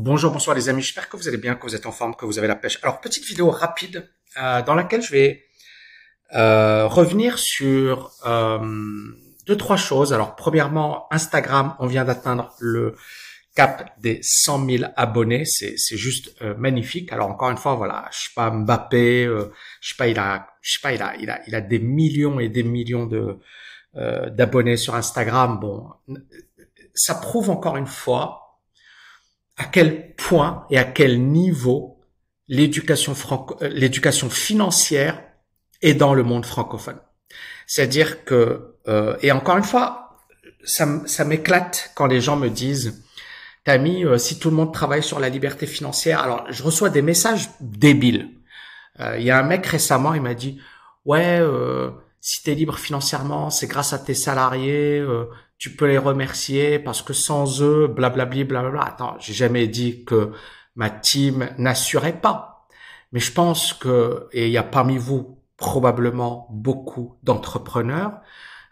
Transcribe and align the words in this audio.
Bonjour, 0.00 0.30
bonsoir 0.30 0.54
les 0.54 0.68
amis, 0.68 0.80
j'espère 0.80 1.08
que 1.08 1.16
vous 1.16 1.26
allez 1.26 1.38
bien, 1.38 1.56
que 1.56 1.64
vous 1.64 1.74
êtes 1.74 1.84
en 1.84 1.90
forme, 1.90 2.14
que 2.14 2.24
vous 2.24 2.38
avez 2.38 2.46
la 2.46 2.54
pêche. 2.54 2.78
Alors, 2.84 3.00
petite 3.00 3.24
vidéo 3.24 3.50
rapide 3.50 4.08
euh, 4.40 4.62
dans 4.62 4.76
laquelle 4.76 5.02
je 5.02 5.10
vais 5.10 5.44
euh, 6.36 6.86
revenir 6.86 7.40
sur 7.40 8.12
euh, 8.24 8.60
deux, 9.48 9.56
trois 9.56 9.76
choses. 9.76 10.12
Alors, 10.12 10.36
premièrement, 10.36 11.12
Instagram, 11.12 11.74
on 11.80 11.88
vient 11.88 12.04
d'atteindre 12.04 12.54
le 12.60 12.94
cap 13.56 13.90
des 13.98 14.20
100 14.22 14.66
000 14.66 14.84
abonnés, 14.94 15.44
c'est 15.44 15.96
juste 15.96 16.32
euh, 16.42 16.54
magnifique. 16.56 17.12
Alors, 17.12 17.28
encore 17.28 17.50
une 17.50 17.56
fois, 17.56 17.74
voilà, 17.74 18.08
je 18.12 18.18
sais 18.18 18.34
pas, 18.36 18.52
Mbappé, 18.52 19.24
euh, 19.24 19.52
je 19.80 19.88
sais 19.88 19.96
pas, 19.96 20.06
il 20.06 20.18
a, 20.20 20.46
je 20.60 20.74
sais 20.74 20.80
pas, 20.80 20.92
il 20.92 21.02
a, 21.02 21.16
il 21.16 21.28
a, 21.28 21.40
il 21.48 21.56
a 21.56 21.60
des 21.60 21.80
millions 21.80 22.38
et 22.38 22.48
des 22.48 22.62
millions 22.62 23.06
de 23.06 23.36
d'abonnés 24.30 24.76
sur 24.76 24.94
Instagram. 24.94 25.58
Bon, 25.58 25.88
ça 26.94 27.16
prouve 27.16 27.50
encore 27.50 27.76
une 27.76 27.88
fois 27.88 28.47
à 29.58 29.64
quel 29.64 30.14
point 30.14 30.64
et 30.70 30.78
à 30.78 30.84
quel 30.84 31.22
niveau 31.22 31.98
euh, 32.50 33.68
l'éducation 33.68 34.30
financière 34.30 35.22
est 35.82 35.94
dans 35.94 36.14
le 36.14 36.22
monde 36.22 36.46
francophone. 36.46 36.98
C'est-à-dire 37.66 38.24
que 38.24 38.76
euh, 38.88 39.16
et 39.20 39.32
encore 39.32 39.58
une 39.58 39.64
fois, 39.64 40.16
ça, 40.64 41.24
m'éclate 41.24 41.90
quand 41.94 42.06
les 42.06 42.20
gens 42.20 42.36
me 42.36 42.48
disent 42.48 43.04
Tami, 43.64 44.04
euh, 44.04 44.16
si 44.16 44.38
tout 44.38 44.48
le 44.48 44.56
monde 44.56 44.72
travaille 44.72 45.02
sur 45.02 45.20
la 45.20 45.28
liberté 45.28 45.66
financière, 45.66 46.22
alors 46.22 46.46
je 46.48 46.62
reçois 46.62 46.88
des 46.88 47.02
messages 47.02 47.50
débiles. 47.60 48.30
Il 49.16 49.22
y 49.22 49.30
a 49.30 49.38
un 49.38 49.44
mec 49.44 49.64
récemment, 49.64 50.12
il 50.14 50.22
m'a 50.22 50.34
dit 50.34 50.60
ouais, 51.04 51.40
si 52.20 52.42
tu 52.42 52.50
es 52.50 52.54
libre 52.56 52.76
financièrement, 52.76 53.48
c'est 53.48 53.68
grâce 53.68 53.92
à 53.92 53.98
tes 54.00 54.14
salariés, 54.14 55.00
tu 55.58 55.70
peux 55.70 55.86
les 55.86 55.98
remercier 55.98 56.78
parce 56.78 57.02
que 57.02 57.12
sans 57.12 57.62
eux, 57.62 57.88
blablabli, 57.88 58.44
blablabla. 58.44 58.82
Attends, 58.82 59.16
j'ai 59.18 59.34
jamais 59.34 59.66
dit 59.66 60.04
que 60.04 60.32
ma 60.76 60.88
team 60.88 61.50
n'assurait 61.58 62.20
pas. 62.20 62.68
Mais 63.12 63.20
je 63.20 63.32
pense 63.32 63.72
que, 63.72 64.28
et 64.32 64.46
il 64.46 64.52
y 64.52 64.58
a 64.58 64.62
parmi 64.62 64.98
vous 64.98 65.40
probablement 65.56 66.46
beaucoup 66.50 67.18
d'entrepreneurs, 67.24 68.20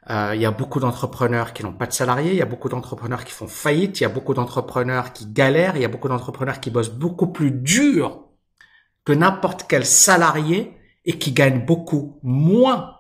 euh, 0.09 0.33
il 0.35 0.41
y 0.41 0.47
a 0.47 0.53
beaucoup 0.53 0.79
d'entrepreneurs 0.79 1.53
qui 1.53 1.65
n'ont 1.65 1.73
pas 1.73 1.87
de 1.87 1.93
salariés, 1.93 2.31
il 2.31 2.37
y 2.37 2.43
a 2.43 2.47
beaucoup 2.47 2.69
d'entrepreneurs 2.69 3.25
qui 3.25 3.33
font 3.33 3.49
faillite, 3.49 3.99
il 3.99 4.05
y 4.05 4.07
a 4.07 4.11
beaucoup 4.11 4.35
d'entrepreneurs 4.35 5.13
qui 5.13 5.27
galèrent, 5.27 5.75
il 5.75 5.83
y 5.83 5.85
a 5.85 5.89
beaucoup 5.89 6.09
d'entrepreneurs 6.09 6.61
qui 6.61 6.71
bossent 6.71 6.91
beaucoup 6.91 7.27
plus 7.27 7.51
dur 7.51 8.23
que 9.05 9.13
n'importe 9.13 9.67
quel 9.69 9.85
salarié 9.85 10.79
et 11.05 11.19
qui 11.19 11.33
gagnent 11.33 11.65
beaucoup 11.65 12.21
moins 12.23 12.95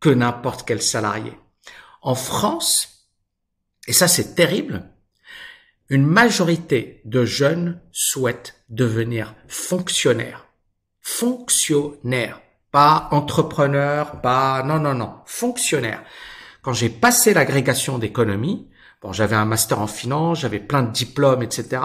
que 0.00 0.08
n'importe 0.08 0.64
quel 0.66 0.82
salarié. 0.82 1.38
En 2.02 2.16
France, 2.16 2.99
et 3.86 3.92
ça 3.92 4.08
c'est 4.08 4.34
terrible, 4.34 4.84
une 5.90 6.06
majorité 6.06 7.02
de 7.04 7.24
jeunes 7.24 7.80
souhaitent 7.92 8.62
devenir 8.68 9.34
fonctionnaires. 9.48 10.46
Fonctionnaires. 11.00 12.40
Pas 12.70 13.08
entrepreneurs, 13.10 14.20
pas, 14.20 14.62
non, 14.62 14.78
non, 14.78 14.94
non, 14.94 15.14
fonctionnaires. 15.26 16.04
Quand 16.62 16.72
j'ai 16.72 16.88
passé 16.88 17.34
l'agrégation 17.34 17.98
d'économie, 17.98 18.70
bon, 19.02 19.12
j'avais 19.12 19.34
un 19.34 19.44
master 19.44 19.80
en 19.80 19.88
finance, 19.88 20.40
j'avais 20.40 20.60
plein 20.60 20.84
de 20.84 20.92
diplômes, 20.92 21.42
etc. 21.42 21.82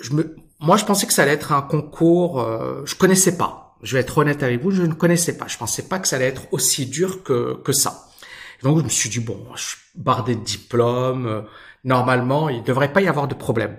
Je 0.00 0.14
me, 0.14 0.34
moi, 0.60 0.78
je 0.78 0.86
pensais 0.86 1.06
que 1.06 1.12
ça 1.12 1.24
allait 1.24 1.32
être 1.32 1.52
un 1.52 1.60
concours, 1.60 2.40
euh, 2.40 2.82
je 2.86 2.94
connaissais 2.94 3.36
pas. 3.36 3.76
Je 3.82 3.94
vais 3.94 4.00
être 4.00 4.16
honnête 4.16 4.42
avec 4.42 4.62
vous, 4.62 4.70
je 4.70 4.82
ne 4.82 4.94
connaissais 4.94 5.36
pas. 5.36 5.46
Je 5.46 5.58
pensais 5.58 5.82
pas 5.82 5.98
que 5.98 6.08
ça 6.08 6.16
allait 6.16 6.28
être 6.28 6.50
aussi 6.52 6.86
dur 6.86 7.22
que, 7.22 7.60
que 7.62 7.72
ça. 7.72 8.08
Donc 8.64 8.78
je 8.78 8.84
me 8.84 8.88
suis 8.88 9.10
dit 9.10 9.20
bon, 9.20 9.46
je 9.54 9.62
suis 9.62 9.78
bardé 9.94 10.34
de 10.34 10.40
diplômes, 10.40 11.26
euh, 11.26 11.42
normalement 11.84 12.48
il 12.48 12.62
devrait 12.62 12.94
pas 12.94 13.02
y 13.02 13.08
avoir 13.08 13.28
de 13.28 13.34
problème. 13.34 13.78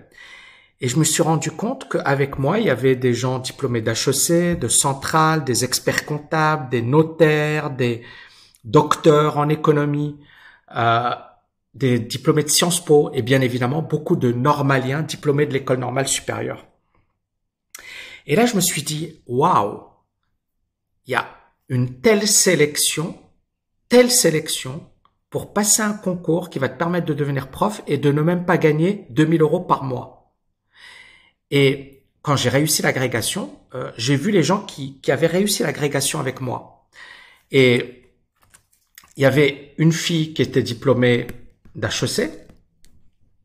Et 0.79 0.87
je 0.87 0.99
me 0.99 1.03
suis 1.03 1.23
rendu 1.23 1.49
compte 1.49 1.89
qu'avec 1.89 2.37
moi, 2.37 2.59
il 2.59 2.67
y 2.67 2.69
avait 2.69 2.95
des 2.95 3.13
gens 3.15 3.39
diplômés 3.39 3.81
d'HEC, 3.81 4.59
de 4.59 4.67
Centrale, 4.67 5.43
des 5.43 5.63
experts 5.63 6.05
comptables, 6.05 6.69
des 6.69 6.83
notaires, 6.83 7.71
des 7.71 8.03
docteurs 8.63 9.39
en 9.39 9.49
économie, 9.49 10.19
euh, 10.75 11.15
des 11.73 11.97
diplômés 11.97 12.43
de 12.43 12.49
Sciences 12.49 12.83
Po 12.83 13.09
et 13.11 13.23
bien 13.23 13.41
évidemment 13.41 13.81
beaucoup 13.81 14.15
de 14.15 14.31
normaliens 14.31 15.01
diplômés 15.01 15.47
de 15.47 15.53
l'école 15.53 15.79
normale 15.79 16.07
supérieure. 16.07 16.63
Et 18.27 18.35
là, 18.35 18.45
je 18.45 18.55
me 18.55 18.61
suis 18.61 18.83
dit, 18.83 19.19
waouh, 19.25 19.81
il 21.07 21.11
y 21.11 21.15
a 21.15 21.27
une 21.69 22.01
telle 22.01 22.27
sélection 22.27 23.17
telle 23.89 24.11
sélection 24.11 24.89
pour 25.29 25.53
passer 25.53 25.81
un 25.81 25.93
concours 25.93 26.49
qui 26.49 26.59
va 26.59 26.69
te 26.69 26.77
permettre 26.77 27.05
de 27.05 27.13
devenir 27.13 27.49
prof 27.49 27.81
et 27.87 27.97
de 27.97 28.11
ne 28.11 28.21
même 28.21 28.45
pas 28.45 28.57
gagner 28.57 29.05
2000 29.09 29.41
euros 29.41 29.59
par 29.59 29.83
mois. 29.83 30.33
Et 31.51 32.03
quand 32.21 32.35
j'ai 32.35 32.49
réussi 32.49 32.81
l'agrégation, 32.81 33.59
euh, 33.73 33.91
j'ai 33.97 34.15
vu 34.15 34.31
les 34.31 34.43
gens 34.43 34.61
qui, 34.61 34.99
qui 35.01 35.11
avaient 35.11 35.27
réussi 35.27 35.63
l'agrégation 35.63 36.19
avec 36.19 36.41
moi. 36.41 36.87
Et 37.51 38.11
il 39.17 39.23
y 39.23 39.25
avait 39.25 39.73
une 39.77 39.93
fille 39.93 40.33
qui 40.33 40.41
était 40.41 40.63
diplômée 40.63 41.27
d'HEC. 41.75 42.31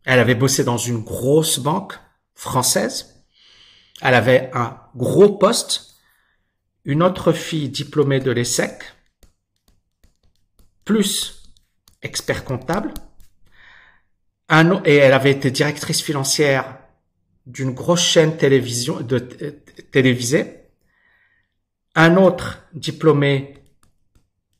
Elle 0.04 0.18
avait 0.18 0.34
bossé 0.34 0.64
dans 0.64 0.78
une 0.78 1.02
grosse 1.02 1.58
banque 1.58 1.94
française. 2.34 3.26
Elle 4.00 4.14
avait 4.14 4.50
un 4.54 4.78
gros 4.96 5.36
poste. 5.36 5.96
Une 6.84 7.02
autre 7.02 7.32
fille 7.32 7.68
diplômée 7.68 8.20
de 8.20 8.30
l'ESSEC 8.30 8.82
plus 10.90 11.44
expert 12.02 12.44
comptable. 12.44 12.92
Un, 14.48 14.82
et 14.82 14.96
elle 14.96 15.12
avait 15.12 15.30
été 15.30 15.52
directrice 15.52 16.02
financière 16.02 16.80
d'une 17.46 17.70
grosse 17.70 18.02
chaîne 18.02 18.36
télévision, 18.36 19.00
de, 19.00 19.20
télévisée. 19.92 20.64
Un 21.94 22.16
autre 22.16 22.64
diplômé 22.72 23.54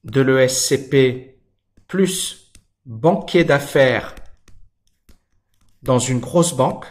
de 0.05 0.21
l'ESCP 0.21 1.35
plus 1.89 2.53
banquier 2.87 3.43
d'affaires 3.43 4.15
dans 5.83 5.99
une 5.99 6.21
grosse 6.21 6.53
banque. 6.53 6.87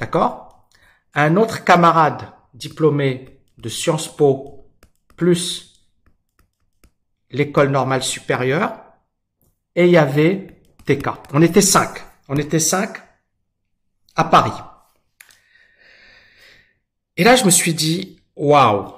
D'accord? 0.00 0.68
Un 1.14 1.36
autre 1.36 1.62
camarade 1.62 2.32
diplômé 2.54 3.38
de 3.56 3.68
Sciences 3.68 4.08
Po 4.08 4.68
plus 5.14 5.67
l'école 7.30 7.70
normale 7.70 8.02
supérieure, 8.02 8.72
et 9.74 9.84
il 9.84 9.90
y 9.90 9.96
avait 9.96 10.62
TK. 10.86 11.08
On 11.32 11.42
était 11.42 11.60
cinq. 11.60 12.04
On 12.28 12.36
était 12.36 12.60
cinq 12.60 12.98
à 14.16 14.24
Paris. 14.24 14.52
Et 17.16 17.24
là, 17.24 17.36
je 17.36 17.44
me 17.44 17.50
suis 17.50 17.74
dit, 17.74 18.20
waouh, 18.36 18.92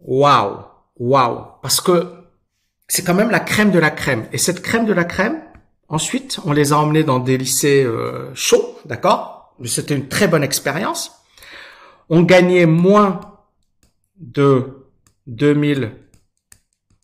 waouh, 0.00 0.64
waouh, 0.96 1.46
parce 1.62 1.80
que 1.80 2.12
c'est 2.88 3.02
quand 3.02 3.14
même 3.14 3.30
la 3.30 3.40
crème 3.40 3.70
de 3.70 3.78
la 3.78 3.90
crème. 3.90 4.26
Et 4.32 4.38
cette 4.38 4.62
crème 4.62 4.86
de 4.86 4.92
la 4.92 5.04
crème, 5.04 5.42
ensuite, 5.88 6.38
on 6.44 6.52
les 6.52 6.72
a 6.72 6.78
emmenés 6.78 7.04
dans 7.04 7.18
des 7.18 7.38
lycées 7.38 7.84
euh, 7.84 8.32
chauds, 8.34 8.78
d'accord? 8.84 9.54
C'était 9.64 9.94
une 9.94 10.08
très 10.08 10.28
bonne 10.28 10.44
expérience. 10.44 11.12
On 12.08 12.22
gagnait 12.22 12.66
moins 12.66 13.20
de 14.18 14.88
2000 15.26 15.92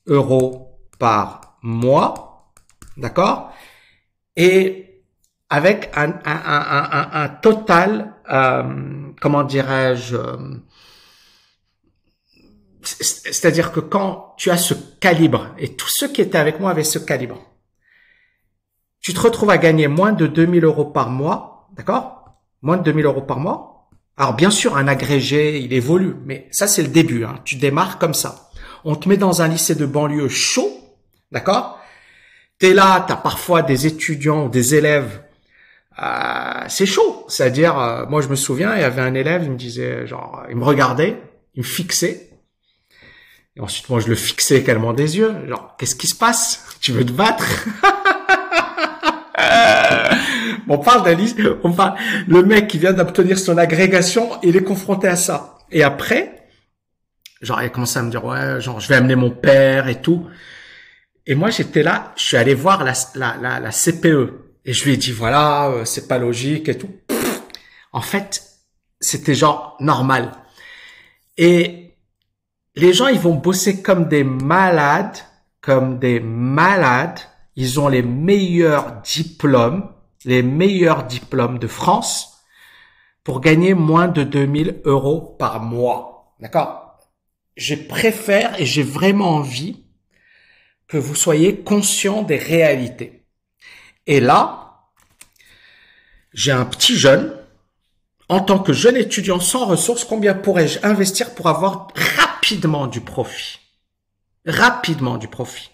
euros 0.07 0.79
par 0.99 1.59
mois, 1.63 2.53
d'accord? 2.97 3.53
Et 4.37 5.05
avec 5.51 5.91
un, 5.95 7.29
total, 7.43 8.15
euh, 8.31 9.13
comment 9.21 9.45
dirais-je, 9.45 10.17
euh, 10.17 10.37
c'est-à-dire 12.83 13.71
que 13.71 13.81
quand 13.81 14.35
tu 14.39 14.51
as 14.51 14.57
ce 14.57 14.75
calibre, 15.01 15.55
et 15.59 15.77
tous 15.77 15.91
ceux 15.91 16.09
qui 16.09 16.21
étaient 16.21 16.39
avec 16.39 16.59
moi 16.59 16.71
avaient 16.71 16.85
ce 16.85 16.99
calibre, 16.99 17.39
tu 19.01 19.13
te 19.13 19.21
retrouves 19.21 19.51
à 19.51 19.59
gagner 19.59 19.89
moins 19.89 20.13
de 20.13 20.27
2000 20.27 20.65
euros 20.65 20.87
par 20.87 21.11
mois, 21.11 21.69
d'accord? 21.77 22.39
Moins 22.63 22.77
de 22.77 22.85
2000 22.85 23.05
euros 23.05 23.23
par 23.23 23.39
mois. 23.39 23.91
Alors 24.17 24.35
bien 24.35 24.51
sûr, 24.51 24.77
un 24.77 24.89
agrégé, 24.89 25.59
il 25.59 25.73
évolue, 25.73 26.15
mais 26.25 26.49
ça 26.51 26.67
c'est 26.67 26.83
le 26.83 26.89
début. 26.89 27.25
Hein. 27.25 27.41
Tu 27.45 27.57
démarres 27.57 27.99
comme 27.99 28.15
ça 28.15 28.52
on 28.85 28.97
te 28.97 29.09
met 29.09 29.17
dans 29.17 29.43
un 29.43 29.49
lycée 29.49 29.75
de 29.75 29.87
banlieue 29.87 30.29
chaud, 30.29 30.71
d'accord? 31.31 31.79
T'es 32.59 32.75
là, 32.75 33.05
t'as 33.07 33.17
parfois 33.17 33.63
des 33.63 33.87
étudiants, 33.87 34.49
des 34.49 34.75
élèves, 34.75 35.23
euh, 36.01 36.65
c'est 36.69 36.87
chaud. 36.87 37.25
C'est-à-dire, 37.29 37.79
euh, 37.79 38.07
moi 38.07 38.23
je 38.23 38.29
me 38.29 38.37
souviens, 38.37 38.75
il 38.75 38.81
y 38.81 38.85
avait 38.85 39.03
un 39.03 39.15
élève, 39.15 39.43
il 39.45 39.51
me 39.51 39.57
disait, 39.57 40.07
genre, 40.07 40.45
il 40.49 40.57
me 40.57 40.65
regardait, 40.65 41.21
il 41.55 41.63
me 41.63 41.67
fixait, 41.67 42.31
et 43.57 43.61
ensuite 43.61 43.89
moi 43.91 44.01
je 44.01 44.09
le 44.09 44.15
fixais 44.15 44.57
également 44.57 44.93
des 44.93 45.19
yeux, 45.19 45.35
genre, 45.49 45.75
qu'est-ce 45.79 45.97
qui 45.97 46.07
se 46.07 46.15
passe? 46.15 46.65
Tu 46.81 46.93
veux 46.93 47.05
te 47.05 47.13
battre? 47.13 47.45
On 50.69 50.79
parle 50.79 51.05
d'un 51.05 51.13
lycée, 51.13 51.43
on 51.65 51.73
parle, 51.73 51.97
le 52.27 52.43
mec 52.43 52.67
qui 52.67 52.79
vient 52.79 52.95
d'obtenir 52.95 53.39
son 53.39 53.59
agrégation, 53.59 54.31
il 54.43 54.57
est 54.57 54.63
confronté 54.63 55.07
à 55.07 55.17
ça. 55.17 55.59
Et 55.71 55.83
après, 55.83 56.42
Genre, 57.43 57.61
il 57.61 57.67
a 57.67 57.69
commencé 57.71 57.99
à 57.99 58.03
me 58.03 58.11
dire, 58.11 58.25
ouais, 58.25 58.61
genre, 58.61 58.79
je 58.79 58.89
vais 58.89 58.95
amener 58.95 59.17
mon 59.17 59.31
père 59.31 59.89
et 59.89 60.01
tout. 60.01 60.29
Et 61.27 61.35
moi, 61.35 61.51
j'étais 61.51 61.83
là, 61.83 62.13
je 62.17 62.23
suis 62.23 62.37
allé 62.37 62.55
voir 62.55 62.85
la, 62.85 62.93
la, 63.17 63.37
la, 63.41 63.61
la, 63.61 63.71
CPE. 63.71 64.33
Et 64.65 64.73
je 64.73 64.85
lui 64.85 64.95
ai 64.95 64.97
dit, 64.97 65.11
voilà, 65.11 65.69
euh, 65.69 65.85
c'est 65.85 66.07
pas 66.07 66.19
logique 66.19 66.69
et 66.69 66.79
tout. 66.79 66.91
En 67.93 68.01
fait, 68.01 68.43
c'était 69.01 69.35
genre 69.35 69.77
normal. 69.81 70.33
Et 71.37 71.97
les 72.77 72.93
gens, 72.93 73.09
ils 73.09 73.19
vont 73.19 73.35
bosser 73.35 73.83
comme 73.83 74.09
des 74.09 74.25
malades, 74.25 75.19
comme 75.61 75.99
des 75.99 76.21
malades. 76.21 77.19
Ils 77.57 77.81
ont 77.81 77.89
les 77.89 78.03
meilleurs 78.03 79.03
diplômes, 79.03 79.93
les 80.25 80.43
meilleurs 80.43 81.05
diplômes 81.05 81.59
de 81.59 81.67
France 81.67 82.45
pour 83.25 83.41
gagner 83.41 83.75
moins 83.75 84.09
de 84.09 84.23
2000 84.23 84.81
euros 84.85 85.37
par 85.39 85.61
mois. 85.61 86.35
D'accord? 86.41 86.92
Je 87.57 87.75
préfère 87.75 88.61
et 88.61 88.67
j'ai 88.67 88.83
vraiment 88.83 89.31
envie 89.31 89.85
que 90.89 90.97
vous 90.97 91.15
soyez 91.15 91.61
conscient 91.61 92.23
des 92.23 92.37
réalités. 92.37 93.25
Et 94.07 94.21
là, 94.21 94.89
j'ai 96.33 96.53
un 96.53 96.65
petit 96.65 96.97
jeune 96.97 97.35
en 98.29 98.41
tant 98.41 98.59
que 98.59 98.73
jeune 98.73 98.97
étudiant 98.97 99.41
sans 99.41 99.67
ressources, 99.67 100.05
combien 100.05 100.33
pourrais-je 100.33 100.79
investir 100.83 101.35
pour 101.35 101.49
avoir 101.49 101.89
rapidement 102.17 102.87
du 102.87 103.03
profit? 103.03 103.59
Rapidement 104.47 105.19
du 105.19 105.29
profit. 105.29 105.71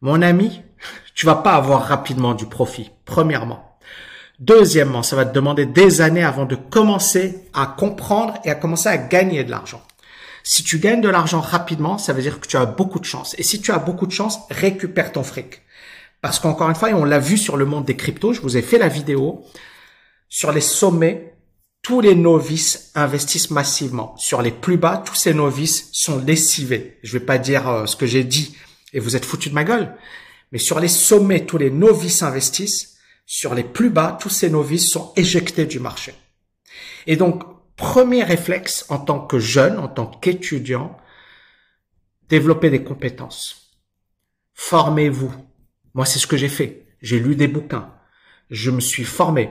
Mon 0.00 0.20
ami, 0.20 0.62
tu 1.14 1.26
vas 1.26 1.36
pas 1.36 1.54
avoir 1.54 1.86
rapidement 1.86 2.34
du 2.34 2.46
profit, 2.46 2.90
premièrement. 3.04 3.78
Deuxièmement, 4.40 5.04
ça 5.04 5.14
va 5.14 5.24
te 5.24 5.32
demander 5.32 5.64
des 5.64 6.00
années 6.00 6.24
avant 6.24 6.44
de 6.44 6.56
commencer 6.56 7.48
à 7.54 7.66
comprendre 7.66 8.34
et 8.44 8.50
à 8.50 8.56
commencer 8.56 8.88
à 8.88 8.98
gagner 8.98 9.44
de 9.44 9.52
l'argent. 9.52 9.82
Si 10.44 10.64
tu 10.64 10.78
gagnes 10.78 11.00
de 11.00 11.08
l'argent 11.08 11.40
rapidement, 11.40 11.98
ça 11.98 12.12
veut 12.12 12.22
dire 12.22 12.40
que 12.40 12.46
tu 12.46 12.56
as 12.56 12.66
beaucoup 12.66 12.98
de 12.98 13.04
chance. 13.04 13.34
Et 13.38 13.42
si 13.42 13.60
tu 13.60 13.70
as 13.70 13.78
beaucoup 13.78 14.06
de 14.06 14.12
chance, 14.12 14.40
récupère 14.50 15.12
ton 15.12 15.22
fric. 15.22 15.62
Parce 16.20 16.38
qu'encore 16.38 16.68
une 16.68 16.74
fois, 16.74 16.90
et 16.90 16.94
on 16.94 17.04
l'a 17.04 17.18
vu 17.18 17.36
sur 17.36 17.56
le 17.56 17.64
monde 17.64 17.84
des 17.84 17.96
cryptos, 17.96 18.32
je 18.32 18.40
vous 18.40 18.56
ai 18.56 18.62
fait 18.62 18.78
la 18.78 18.88
vidéo 18.88 19.44
sur 20.28 20.52
les 20.52 20.60
sommets 20.60 21.32
tous 21.82 22.00
les 22.00 22.14
novices 22.14 22.92
investissent 22.94 23.50
massivement. 23.50 24.16
Sur 24.16 24.40
les 24.40 24.52
plus 24.52 24.76
bas, 24.76 25.02
tous 25.04 25.16
ces 25.16 25.34
novices 25.34 25.88
sont 25.92 26.18
lessivés. 26.20 26.98
Je 27.02 27.18
vais 27.18 27.24
pas 27.24 27.38
dire 27.38 27.68
euh, 27.68 27.86
ce 27.86 27.96
que 27.96 28.06
j'ai 28.06 28.22
dit 28.22 28.56
et 28.92 29.00
vous 29.00 29.16
êtes 29.16 29.24
foutus 29.24 29.50
de 29.50 29.54
ma 29.54 29.64
gueule. 29.64 29.96
Mais 30.52 30.58
sur 30.58 30.78
les 30.78 30.88
sommets, 30.88 31.44
tous 31.44 31.58
les 31.58 31.70
novices 31.70 32.22
investissent. 32.22 32.96
Sur 33.26 33.54
les 33.54 33.64
plus 33.64 33.90
bas, 33.90 34.16
tous 34.20 34.28
ces 34.28 34.48
novices 34.48 34.90
sont 34.90 35.12
éjectés 35.16 35.66
du 35.66 35.80
marché. 35.80 36.14
Et 37.06 37.16
donc, 37.16 37.42
premier 37.76 38.24
réflexe 38.24 38.86
en 38.88 38.98
tant 38.98 39.20
que 39.20 39.38
jeune, 39.38 39.78
en 39.78 39.88
tant 39.88 40.06
qu'étudiant, 40.06 40.96
développer 42.28 42.70
des 42.70 42.82
compétences. 42.82 43.78
Formez-vous. 44.54 45.34
Moi, 45.94 46.06
c'est 46.06 46.18
ce 46.18 46.26
que 46.26 46.36
j'ai 46.36 46.48
fait. 46.48 46.86
J'ai 47.00 47.18
lu 47.18 47.36
des 47.36 47.48
bouquins. 47.48 47.92
Je 48.50 48.70
me 48.70 48.80
suis 48.80 49.04
formé. 49.04 49.50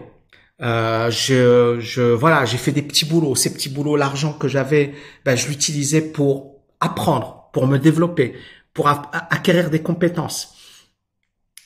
Euh, 0.61 1.09
je, 1.09 1.79
je, 1.79 2.01
voilà, 2.01 2.45
j'ai 2.45 2.57
fait 2.57 2.71
des 2.71 2.81
petits 2.81 3.05
boulots. 3.05 3.35
Ces 3.35 3.53
petits 3.53 3.69
boulots, 3.69 3.95
l'argent 3.95 4.33
que 4.33 4.47
j'avais, 4.47 4.93
ben, 5.25 5.35
je 5.35 5.47
l'utilisais 5.47 6.01
pour 6.01 6.61
apprendre, 6.79 7.49
pour 7.53 7.67
me 7.67 7.77
développer, 7.77 8.35
pour 8.73 8.87
acquérir 8.87 9.69
des 9.69 9.81
compétences. 9.81 10.55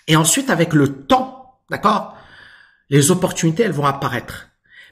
Et 0.07 0.15
ensuite, 0.15 0.49
avec 0.49 0.73
le 0.73 1.05
temps, 1.05 1.59
d'accord, 1.69 2.15
les 2.89 3.11
opportunités, 3.11 3.63
elles 3.63 3.71
vont 3.71 3.85
apparaître. 3.85 4.49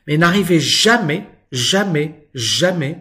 Mais 0.08 0.18
n'arrivez 0.18 0.60
jamais, 0.60 1.28
jamais, 1.54 2.28
jamais 2.34 2.98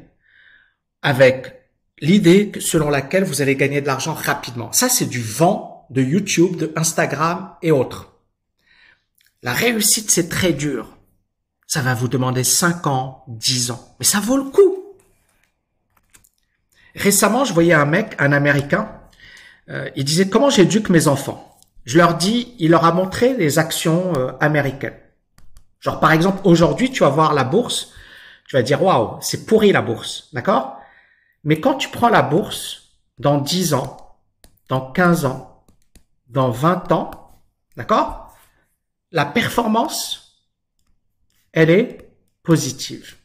avec 1.01 1.61
l'idée 2.01 2.53
selon 2.61 2.91
laquelle 2.91 3.25
vous 3.25 3.43
allez 3.43 3.57
gagner 3.57 3.81
de 3.81 3.87
l'argent 3.87 4.15
rapidement. 4.15 4.71
Ça, 4.73 4.89
c'est 4.89 5.07
du 5.07 5.21
vent 5.21 5.87
de 5.91 6.03
YouTube, 6.03 6.57
de 6.57 6.73
Instagram 6.77 7.55
et 7.63 7.73
autres. 7.73 8.13
La 9.43 9.53
réussite, 9.53 10.11
c'est 10.11 10.29
très 10.29 10.53
dur. 10.53 10.97
Ça 11.67 11.81
va 11.81 11.95
vous 11.95 12.09
demander 12.09 12.45
5 12.45 12.87
ans, 12.87 13.25
10 13.29 13.73
ans. 13.73 13.97
Mais 13.99 14.05
ça 14.05 14.21
vaut 14.21 14.37
le 14.37 14.45
coup. 14.45 14.95
Récemment, 16.95 17.45
je 17.45 17.55
voyais 17.55 17.73
un 17.73 17.87
mec, 17.87 18.15
un 18.19 18.33
Américain, 18.33 18.93
euh, 19.71 19.89
il 19.97 20.05
disait 20.05 20.29
comment 20.29 20.51
j'éduque 20.51 20.91
mes 20.91 21.09
enfants? 21.09 21.59
Je 21.85 21.97
leur 21.97 22.17
dis, 22.17 22.55
il 22.59 22.71
leur 22.71 22.85
a 22.85 22.93
montré 22.93 23.35
les 23.35 23.59
actions 23.59 24.13
euh, 24.17 24.33
américaines. 24.41 24.99
Genre 25.81 25.99
par 25.99 26.13
exemple, 26.13 26.41
aujourd'hui, 26.45 26.91
tu 26.91 27.01
vas 27.01 27.09
voir 27.09 27.33
la 27.35 27.45
bourse, 27.45 27.93
tu 28.53 28.59
vas 28.59 28.63
dire 28.63 28.83
waouh, 28.83 29.17
c'est 29.23 29.47
pourri 29.47 29.73
la 29.73 29.81
bourse, 29.81 30.29
d'accord? 30.35 30.79
Mais 31.43 31.59
quand 31.59 31.77
tu 31.77 31.89
prends 31.89 32.11
la 32.11 32.21
bourse 32.21 32.99
dans 33.17 33.39
10 33.39 33.73
ans, 33.73 34.19
dans 34.69 34.93
15 34.93 35.25
ans, 35.25 35.65
dans 36.27 36.51
20 36.51 36.93
ans, 36.93 37.33
d'accord? 37.79 38.37
La 39.11 39.25
performance, 39.25 40.45
elle 41.55 41.71
est 41.71 42.15
positive. 42.43 43.17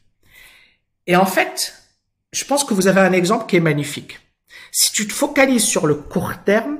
Et 1.06 1.14
en 1.14 1.26
fait, 1.26 1.74
je 2.32 2.46
pense 2.46 2.64
que 2.64 2.72
vous 2.72 2.86
avez 2.86 3.02
un 3.02 3.12
exemple 3.12 3.44
qui 3.44 3.56
est 3.56 3.60
magnifique. 3.60 4.18
Si 4.72 4.92
tu 4.92 5.06
te 5.06 5.12
focalises 5.12 5.66
sur 5.66 5.86
le 5.86 5.96
court 5.96 6.42
terme, 6.46 6.78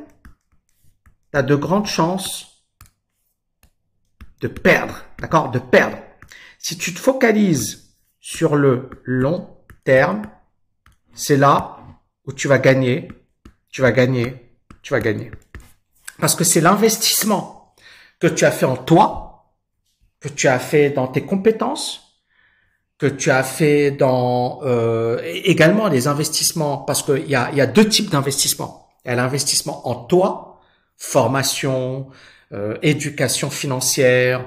tu 1.32 1.38
as 1.38 1.42
de 1.42 1.54
grandes 1.54 1.86
chances 1.86 2.64
de 4.40 4.48
perdre, 4.48 5.04
d'accord? 5.18 5.50
De 5.50 5.58
perdre. 5.58 5.98
Si 6.58 6.78
tu 6.78 6.94
te 6.94 6.98
focalises 6.98 7.87
sur 8.20 8.56
le 8.56 8.90
long 9.04 9.56
terme, 9.84 10.22
c'est 11.14 11.36
là 11.36 11.78
où 12.24 12.32
tu 12.32 12.48
vas 12.48 12.58
gagner, 12.58 13.08
tu 13.70 13.82
vas 13.82 13.92
gagner, 13.92 14.52
tu 14.82 14.92
vas 14.92 15.00
gagner. 15.00 15.30
Parce 16.18 16.34
que 16.34 16.44
c'est 16.44 16.60
l'investissement 16.60 17.74
que 18.18 18.26
tu 18.26 18.44
as 18.44 18.50
fait 18.50 18.66
en 18.66 18.76
toi, 18.76 19.54
que 20.20 20.28
tu 20.28 20.48
as 20.48 20.58
fait 20.58 20.90
dans 20.90 21.06
tes 21.06 21.22
compétences, 21.22 22.08
que 22.98 23.06
tu 23.06 23.30
as 23.30 23.44
fait 23.44 23.92
dans 23.92 24.60
euh, 24.64 25.20
également 25.24 25.88
les 25.88 26.08
investissements, 26.08 26.78
parce 26.78 27.02
qu'il 27.02 27.28
y 27.28 27.36
a, 27.36 27.52
y 27.52 27.60
a 27.60 27.66
deux 27.66 27.88
types 27.88 28.10
d'investissements. 28.10 28.88
Il 29.04 29.08
y 29.08 29.12
a 29.12 29.14
l'investissement 29.14 29.88
en 29.88 29.94
toi, 29.94 30.60
formation, 30.96 32.08
euh, 32.52 32.76
éducation 32.82 33.50
financière, 33.50 34.44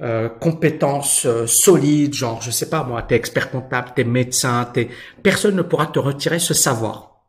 euh, 0.00 0.28
compétences 0.28 1.24
euh, 1.24 1.46
solides, 1.46 2.14
genre 2.14 2.42
je 2.42 2.50
sais 2.50 2.68
pas 2.68 2.82
moi, 2.82 3.02
t'es 3.02 3.14
expert 3.14 3.50
comptable, 3.50 3.92
t'es 3.94 4.04
médecin, 4.04 4.68
t'es 4.72 4.88
personne 5.22 5.54
ne 5.54 5.62
pourra 5.62 5.86
te 5.86 5.98
retirer 5.98 6.38
ce 6.40 6.52
savoir. 6.52 7.22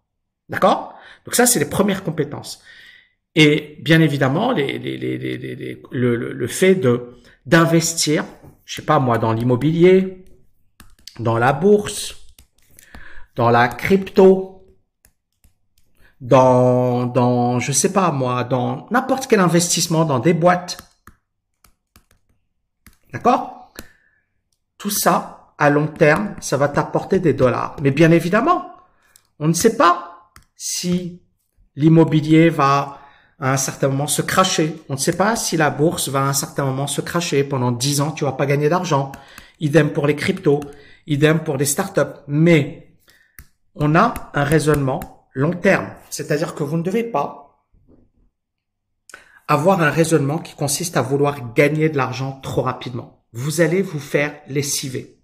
D'accord? 0.50 0.98
Donc 1.26 1.36
ça 1.36 1.46
c'est 1.46 1.60
les 1.60 1.70
premières 1.70 2.04
compétences. 2.04 2.64
Et 3.36 3.78
bien 3.82 4.02
évidemment, 4.02 4.52
les, 4.52 4.80
les, 4.80 4.98
les, 4.98 5.82
le, 5.92 6.16
le, 6.16 6.48
fait 6.48 6.76
de 6.76 7.18
d'investir, 7.46 8.26
je 8.64 8.76
sais 8.76 8.82
pas 8.82 9.00
moi, 9.00 9.18
dans 9.18 9.34
l'immobilier, 9.34 10.26
dans 11.20 11.38
la 11.38 11.54
bourse, 11.54 12.16
dans 13.36 13.50
la 13.50 13.68
crypto, 13.68 14.66
dans, 16.22 17.06
dans, 17.06 17.60
je 17.60 17.72
sais 17.72 17.94
pas 17.94 18.12
moi, 18.12 18.44
dans 18.44 18.88
n'importe 18.90 19.28
quel 19.28 19.40
investissement, 19.40 20.06
dans 20.06 20.20
des 20.20 20.34
boîtes. 20.34 20.78
D'accord? 23.16 23.72
Tout 24.78 24.90
ça, 24.90 25.54
à 25.58 25.70
long 25.70 25.88
terme, 25.88 26.36
ça 26.42 26.58
va 26.58 26.68
t'apporter 26.68 27.20
des 27.20 27.34
dollars. 27.34 27.78
Mais 27.82 27.92
bien 27.92 28.12
évidemment, 28.12 28.74
on 29.40 29.48
ne 29.48 29.54
sait 29.54 29.78
pas 29.78 30.32
si 30.58 31.22
l'immobilier 31.78 32.50
va 32.50 33.00
à 33.40 33.54
un 33.54 33.58
certain 33.58 33.88
moment 33.88 34.08
se 34.08 34.22
cracher. 34.22 34.84
On 34.90 34.96
ne 34.96 35.00
sait 35.00 35.16
pas 35.16 35.38
si 35.38 35.56
la 35.56 35.70
bourse 35.70 36.10
va 36.10 36.24
à 36.24 36.28
un 36.28 36.34
certain 36.34 36.66
moment 36.66 36.88
se 36.88 37.00
cracher. 37.00 37.46
Pendant 37.46 37.72
10 37.72 38.02
ans, 38.02 38.12
tu 38.12 38.26
vas 38.26 38.34
pas 38.34 38.46
gagner 38.46 38.68
d'argent. 38.68 39.14
Idem 39.62 39.94
pour 39.94 40.08
les 40.08 40.18
cryptos, 40.18 40.60
idem 41.08 41.40
pour 41.40 41.56
les 41.56 41.64
startups. 41.64 42.20
Mais 42.28 42.98
on 43.76 43.96
a 43.96 44.14
un 44.34 44.44
raisonnement 44.44 45.30
long 45.34 45.54
terme. 45.54 45.88
C'est-à-dire 46.10 46.54
que 46.54 46.64
vous 46.64 46.76
ne 46.76 46.84
devez 46.84 47.06
pas 47.06 47.45
avoir 49.48 49.82
un 49.82 49.90
raisonnement 49.90 50.40
qui 50.40 50.56
consiste 50.56 50.98
à 50.98 51.02
vouloir 51.02 51.54
gagner 51.54 51.90
de 51.90 51.98
l'argent 51.98 52.40
trop 52.42 52.62
rapidement. 52.62 53.24
Vous 53.34 53.62
allez 53.62 53.82
vous 53.82 54.00
faire 54.00 54.34
lessiver. 54.48 55.18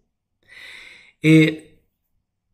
Et 1.23 1.77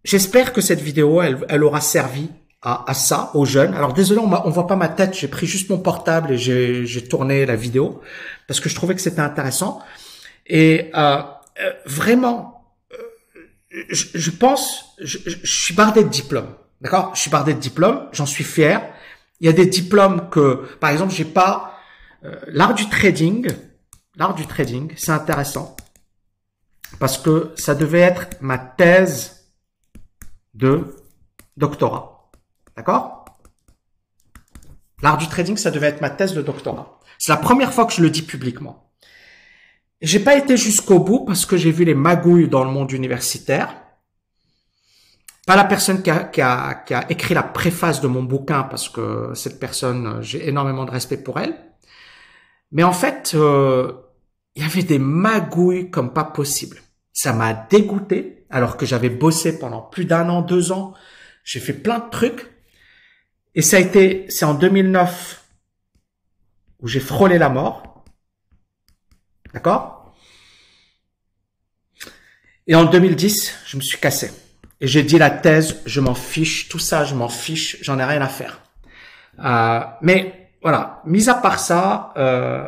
j'espère 0.04 0.54
que 0.54 0.62
cette 0.62 0.82
vidéo, 0.82 1.22
elle, 1.22 1.46
elle 1.50 1.64
aura 1.64 1.82
servi 1.82 2.30
à, 2.62 2.94
ça 2.94 3.32
aux 3.34 3.46
jeunes. 3.46 3.74
Alors 3.74 3.94
désolé, 3.94 4.20
on, 4.20 4.32
on 4.32 4.50
voit 4.50 4.68
pas 4.68 4.76
ma 4.76 4.90
tête, 4.90 5.18
j'ai 5.18 5.28
pris 5.28 5.46
juste 5.46 5.70
mon 5.70 5.78
portable 5.78 6.34
et 6.34 6.38
j'ai 6.38 7.08
tourné 7.08 7.46
la 7.46 7.56
vidéo 7.56 8.02
parce 8.48 8.60
que 8.60 8.68
je 8.68 8.76
trouvais 8.76 8.96
que 8.96 9.02
c'était 9.02 9.22
intéressant. 9.22 9.82
Et 10.48 10.92
euh, 10.96 11.22
euh 11.62 11.72
vraiment, 11.86 12.66
euh, 12.92 13.84
je, 13.90 14.06
je, 14.16 14.32
pense, 14.32 14.96
je, 15.00 15.18
je, 15.26 15.38
suis 15.44 15.76
bardé 15.76 16.04
de 16.04 16.10
diplômes, 16.10 16.54
d'accord? 16.82 17.12
Je 17.16 17.22
suis 17.22 17.30
bardé 17.30 17.54
de 17.54 17.60
diplômes, 17.60 18.08
j'en 18.12 18.26
suis 18.26 18.44
fier. 18.44 18.82
Il 19.40 19.46
y 19.46 19.50
a 19.50 19.54
des 19.54 19.68
diplômes 19.68 20.30
que, 20.30 20.68
par 20.80 20.90
exemple, 20.90 21.14
j'ai 21.14 21.26
pas 21.26 21.78
euh, 22.24 22.36
l'art 22.48 22.74
du 22.74 22.90
trading. 22.90 23.48
L'art 24.16 24.34
du 24.34 24.48
trading, 24.48 24.92
c'est 24.96 25.12
intéressant 25.12 25.76
parce 27.00 27.18
que 27.18 27.54
ça 27.58 27.76
devait 27.76 28.00
être 28.00 28.42
ma 28.42 28.58
thèse 28.58 29.52
de 30.54 30.96
doctorat. 31.58 32.32
D'accord? 32.76 33.26
L'art 35.02 35.18
du 35.18 35.28
trading, 35.28 35.58
ça 35.58 35.70
devait 35.70 35.88
être 35.88 36.02
ma 36.02 36.10
thèse 36.10 36.34
de 36.34 36.42
doctorat. 36.42 37.00
C'est 37.20 37.32
la 37.32 37.38
première 37.38 37.74
fois 37.74 37.86
que 37.86 37.94
je 37.94 38.02
le 38.02 38.10
dis 38.10 38.24
publiquement. 38.24 38.92
j'ai 40.02 40.20
pas 40.20 40.36
été 40.36 40.58
jusqu'au 40.58 41.00
bout 41.00 41.26
parce 41.26 41.46
que 41.46 41.58
j'ai 41.58 41.72
vu 41.72 41.84
les 41.84 41.96
magouilles 41.96 42.48
dans 42.48 42.64
le 42.64 42.72
monde 42.72 42.92
universitaire. 42.92 43.76
Pas 45.48 45.56
la 45.56 45.64
personne 45.64 46.04
qui 46.04 46.12
a, 46.12 47.06
écrit 47.08 47.34
la 47.34 47.42
préface 47.42 48.02
de 48.02 48.08
mon 48.10 48.22
bouquin 48.22 48.64
parce 48.64 48.90
que 48.90 49.32
cette 49.34 49.62
personne, 49.62 50.22
j'ai 50.22 50.50
énormément 50.50 50.84
de 50.84 50.92
respect 50.92 51.24
pour 51.24 51.40
elle. 51.40 51.56
Mais 52.74 52.84
en 52.84 52.92
fait, 52.92 53.32
euh, 53.34 53.94
il 54.58 54.64
y 54.64 54.66
avait 54.66 54.84
des 54.84 55.00
magouilles 55.00 55.90
comme 55.90 56.12
pas 56.12 56.26
possible. 56.26 56.82
Ça 57.14 57.32
m'a 57.32 57.54
dégoûté 57.54 58.46
alors 58.50 58.76
que 58.76 58.86
j'avais 58.86 59.10
bossé 59.10 59.58
pendant 59.58 59.80
plus 59.80 60.04
d'un 60.04 60.28
an, 60.28 60.42
deux 60.42 60.74
ans. 60.74 60.94
J'ai 61.46 61.62
fait 61.62 61.72
plein 61.72 62.00
de 62.00 62.10
trucs. 62.10 62.52
Et 63.56 63.62
ça 63.62 63.78
a 63.78 63.80
été, 63.80 64.26
c'est 64.28 64.44
en 64.44 64.54
2009 64.54 65.46
où 66.82 66.90
j'ai 66.90 67.00
frôlé 67.00 67.38
la 67.38 67.48
mort. 67.48 68.04
D'accord? 69.54 70.14
Et 72.68 72.76
en 72.76 72.84
2010, 72.84 73.60
je 73.66 73.78
me 73.78 73.82
suis 73.82 73.98
cassé. 73.98 74.30
Et 74.80 74.88
j'ai 74.88 75.04
dit 75.04 75.18
la 75.18 75.30
thèse, 75.30 75.82
je 75.86 76.02
m'en 76.02 76.14
fiche, 76.14 76.70
tout 76.70 76.80
ça, 76.80 77.04
je 77.04 77.16
m'en 77.16 77.30
fiche, 77.30 77.78
j'en 77.82 77.98
ai 78.00 78.04
rien 78.04 78.22
à 78.22 78.28
faire. 78.28 78.62
Euh, 79.44 79.82
mais 80.02 80.52
voilà, 80.62 81.02
mis 81.06 81.30
à 81.30 81.36
part 81.36 81.60
ça, 81.60 82.14
euh, 82.18 82.68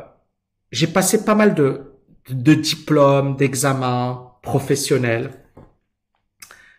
j'ai 0.72 0.88
passé 0.88 1.24
pas 1.24 1.36
mal 1.36 1.54
de, 1.54 1.96
diplômes, 2.30 3.36
d'examens 3.36 4.34
professionnels. 4.42 5.32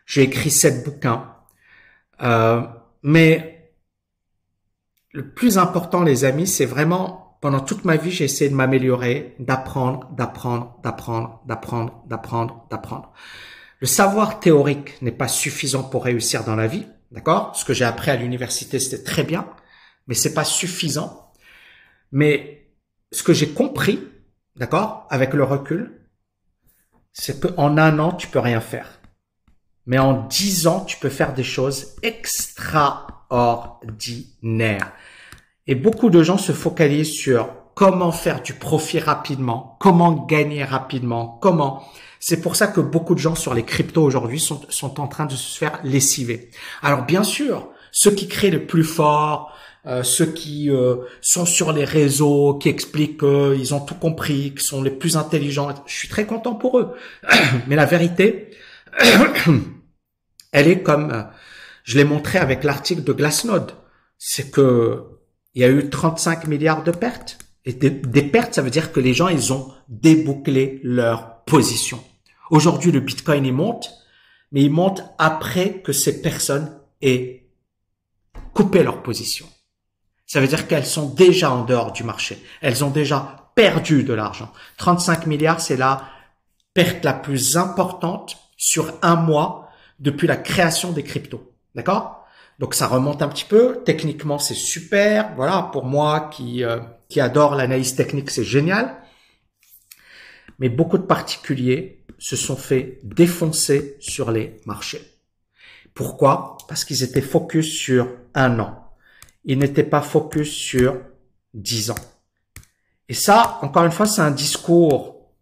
J'ai 0.06 0.22
écrit 0.22 0.50
sept 0.50 0.84
bouquins. 0.84 1.34
Euh, 2.22 2.62
mais 3.02 3.72
le 5.12 5.28
plus 5.28 5.58
important, 5.58 6.02
les 6.02 6.24
amis, 6.24 6.46
c'est 6.46 6.66
vraiment 6.66 7.20
pendant 7.40 7.60
toute 7.60 7.84
ma 7.84 7.96
vie, 7.96 8.10
j'ai 8.10 8.24
essayé 8.24 8.50
de 8.50 8.54
m'améliorer, 8.54 9.34
d'apprendre, 9.38 10.10
d'apprendre, 10.12 10.78
d'apprendre, 10.82 11.40
d'apprendre, 11.46 12.04
d'apprendre, 12.06 12.66
d'apprendre. 12.70 13.12
Le 13.80 13.86
savoir 13.86 14.40
théorique 14.40 15.00
n'est 15.00 15.10
pas 15.10 15.28
suffisant 15.28 15.82
pour 15.82 16.04
réussir 16.04 16.44
dans 16.44 16.56
la 16.56 16.66
vie, 16.66 16.86
d'accord? 17.10 17.56
Ce 17.56 17.64
que 17.64 17.72
j'ai 17.72 17.86
appris 17.86 18.10
à 18.10 18.16
l'université, 18.16 18.78
c'était 18.78 19.02
très 19.02 19.24
bien, 19.24 19.48
mais 20.06 20.14
c'est 20.14 20.34
pas 20.34 20.44
suffisant. 20.44 21.32
Mais 22.12 22.68
ce 23.10 23.22
que 23.22 23.32
j'ai 23.32 23.48
compris, 23.50 24.06
d'accord, 24.56 25.06
avec 25.08 25.32
le 25.32 25.44
recul, 25.44 26.06
c'est 27.12 27.40
qu'en 27.40 27.78
un 27.78 27.98
an, 27.98 28.12
tu 28.12 28.28
peux 28.28 28.38
rien 28.38 28.60
faire. 28.60 29.00
Mais 29.86 29.98
en 29.98 30.26
dix 30.26 30.66
ans, 30.66 30.84
tu 30.84 30.98
peux 30.98 31.08
faire 31.08 31.32
des 31.32 31.42
choses 31.42 31.96
extraordinaires. 32.02 34.92
Et 35.66 35.74
beaucoup 35.74 36.10
de 36.10 36.22
gens 36.22 36.36
se 36.36 36.52
focalisent 36.52 37.12
sur 37.12 37.48
comment 37.80 38.12
faire 38.12 38.42
du 38.42 38.52
profit 38.52 38.98
rapidement, 38.98 39.78
comment 39.80 40.12
gagner 40.12 40.64
rapidement, 40.64 41.38
comment. 41.40 41.82
C'est 42.18 42.42
pour 42.42 42.54
ça 42.54 42.66
que 42.66 42.82
beaucoup 42.82 43.14
de 43.14 43.20
gens 43.20 43.34
sur 43.34 43.54
les 43.54 43.62
cryptos 43.62 44.02
aujourd'hui 44.02 44.38
sont, 44.38 45.00
en 45.00 45.08
train 45.08 45.24
de 45.24 45.34
se 45.34 45.56
faire 45.56 45.80
lessiver. 45.82 46.50
Alors 46.82 47.06
bien 47.06 47.22
sûr, 47.22 47.70
ceux 47.90 48.10
qui 48.10 48.28
créent 48.28 48.50
le 48.50 48.66
plus 48.66 48.84
fort, 48.84 49.56
euh, 49.86 50.02
ceux 50.02 50.26
qui 50.26 50.68
euh, 50.68 50.96
sont 51.22 51.46
sur 51.46 51.72
les 51.72 51.86
réseaux, 51.86 52.58
qui 52.58 52.68
expliquent 52.68 53.20
qu'ils 53.20 53.72
ont 53.72 53.80
tout 53.80 53.94
compris, 53.94 54.54
qui 54.54 54.62
sont 54.62 54.82
les 54.82 54.90
plus 54.90 55.16
intelligents, 55.16 55.70
je 55.86 55.94
suis 55.94 56.08
très 56.08 56.26
content 56.26 56.56
pour 56.56 56.80
eux. 56.80 56.94
Mais 57.66 57.76
la 57.76 57.86
vérité, 57.86 58.50
elle 60.52 60.68
est 60.68 60.82
comme, 60.82 61.28
je 61.84 61.96
l'ai 61.96 62.04
montré 62.04 62.38
avec 62.40 62.62
l'article 62.62 63.04
de 63.04 63.14
Glassnode, 63.14 63.72
c'est 64.18 64.50
que 64.50 65.04
il 65.54 65.62
y 65.62 65.64
a 65.64 65.70
eu 65.70 65.88
35 65.88 66.46
milliards 66.46 66.84
de 66.84 66.90
pertes. 66.90 67.38
Et 67.64 67.72
des, 67.72 68.22
pertes, 68.22 68.54
ça 68.54 68.62
veut 68.62 68.70
dire 68.70 68.92
que 68.92 69.00
les 69.00 69.14
gens, 69.14 69.28
ils 69.28 69.52
ont 69.52 69.72
débouclé 69.88 70.80
leur 70.82 71.44
position. 71.44 72.02
Aujourd'hui, 72.50 72.90
le 72.90 73.00
Bitcoin, 73.00 73.44
il 73.44 73.52
monte, 73.52 73.90
mais 74.50 74.62
il 74.62 74.70
monte 74.70 75.04
après 75.18 75.80
que 75.82 75.92
ces 75.92 76.22
personnes 76.22 76.74
aient 77.02 77.48
coupé 78.54 78.82
leur 78.82 79.02
position. 79.02 79.46
Ça 80.26 80.40
veut 80.40 80.48
dire 80.48 80.66
qu'elles 80.68 80.86
sont 80.86 81.10
déjà 81.10 81.50
en 81.52 81.64
dehors 81.64 81.92
du 81.92 82.04
marché. 82.04 82.42
Elles 82.60 82.84
ont 82.84 82.90
déjà 82.90 83.50
perdu 83.54 84.04
de 84.04 84.14
l'argent. 84.14 84.52
35 84.78 85.26
milliards, 85.26 85.60
c'est 85.60 85.76
la 85.76 86.08
perte 86.72 87.04
la 87.04 87.12
plus 87.12 87.56
importante 87.56 88.38
sur 88.56 88.92
un 89.02 89.16
mois 89.16 89.68
depuis 89.98 90.26
la 90.26 90.36
création 90.36 90.92
des 90.92 91.02
cryptos. 91.02 91.52
D'accord? 91.74 92.19
Donc 92.60 92.74
ça 92.74 92.86
remonte 92.86 93.22
un 93.22 93.28
petit 93.28 93.46
peu. 93.46 93.82
Techniquement, 93.86 94.38
c'est 94.38 94.54
super. 94.54 95.34
Voilà, 95.34 95.70
pour 95.72 95.86
moi 95.86 96.28
qui 96.30 96.62
euh, 96.62 96.78
qui 97.08 97.18
adore 97.18 97.54
l'analyse 97.54 97.96
technique, 97.96 98.30
c'est 98.30 98.44
génial. 98.44 98.96
Mais 100.58 100.68
beaucoup 100.68 100.98
de 100.98 101.04
particuliers 101.04 102.04
se 102.18 102.36
sont 102.36 102.56
fait 102.56 103.00
défoncer 103.02 103.96
sur 103.98 104.30
les 104.30 104.60
marchés. 104.66 105.00
Pourquoi? 105.94 106.58
Parce 106.68 106.84
qu'ils 106.84 107.02
étaient 107.02 107.22
focus 107.22 107.66
sur 107.66 108.08
un 108.34 108.60
an. 108.60 108.92
Ils 109.46 109.58
n'étaient 109.58 109.82
pas 109.82 110.02
focus 110.02 110.50
sur 110.50 111.00
dix 111.54 111.90
ans. 111.90 112.04
Et 113.08 113.14
ça, 113.14 113.58
encore 113.62 113.84
une 113.86 113.90
fois, 113.90 114.06
c'est 114.06 114.20
un 114.20 114.30
discours 114.30 115.32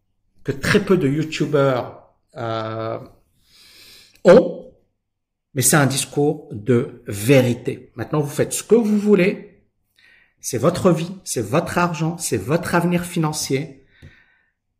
que 0.44 0.52
très 0.52 0.80
peu 0.80 0.96
de 0.96 1.08
YouTubers 1.08 2.00
euh, 2.36 3.00
ont 4.24 4.67
mais 5.58 5.62
c'est 5.62 5.74
un 5.74 5.86
discours 5.86 6.46
de 6.52 7.02
vérité. 7.08 7.90
Maintenant, 7.96 8.20
vous 8.20 8.30
faites 8.30 8.52
ce 8.52 8.62
que 8.62 8.76
vous 8.76 8.96
voulez. 8.96 9.64
C'est 10.38 10.56
votre 10.56 10.92
vie, 10.92 11.10
c'est 11.24 11.44
votre 11.44 11.78
argent, 11.78 12.16
c'est 12.16 12.36
votre 12.36 12.76
avenir 12.76 13.04
financier. 13.04 13.84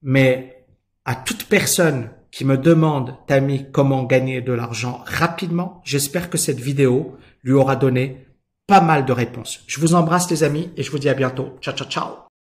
Mais 0.02 0.68
à 1.04 1.16
toute 1.16 1.46
personne 1.46 2.10
qui 2.30 2.44
me 2.44 2.56
demande, 2.56 3.16
Tammy, 3.26 3.72
comment 3.72 4.04
gagner 4.04 4.40
de 4.40 4.52
l'argent 4.52 5.02
rapidement, 5.04 5.82
j'espère 5.84 6.30
que 6.30 6.38
cette 6.38 6.60
vidéo 6.60 7.18
lui 7.42 7.54
aura 7.54 7.74
donné 7.74 8.28
pas 8.68 8.80
mal 8.80 9.04
de 9.04 9.12
réponses. 9.12 9.64
Je 9.66 9.80
vous 9.80 9.96
embrasse 9.96 10.30
les 10.30 10.44
amis 10.44 10.70
et 10.76 10.84
je 10.84 10.92
vous 10.92 11.00
dis 11.00 11.08
à 11.08 11.14
bientôt. 11.14 11.58
Ciao, 11.60 11.74
ciao, 11.74 11.88
ciao. 11.88 12.27